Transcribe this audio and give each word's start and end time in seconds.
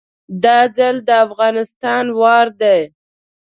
دا 0.43 0.57
ځل 0.77 0.95
د 1.07 1.09
افغانستان 1.25 2.05
وار 2.19 2.47
دی 2.61 2.79